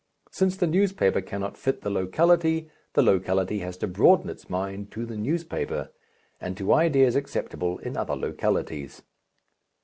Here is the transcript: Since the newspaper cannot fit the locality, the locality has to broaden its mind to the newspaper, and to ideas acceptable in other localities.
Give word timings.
Since 0.31 0.57
the 0.57 0.65
newspaper 0.65 1.21
cannot 1.21 1.59
fit 1.59 1.81
the 1.81 1.91
locality, 1.91 2.71
the 2.93 3.03
locality 3.03 3.59
has 3.59 3.77
to 3.77 3.87
broaden 3.87 4.31
its 4.31 4.49
mind 4.49 4.89
to 4.93 5.05
the 5.05 5.15
newspaper, 5.15 5.91
and 6.39 6.57
to 6.57 6.73
ideas 6.73 7.15
acceptable 7.15 7.77
in 7.77 7.95
other 7.95 8.15
localities. 8.15 9.03